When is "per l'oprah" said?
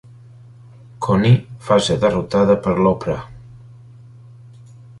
2.65-3.21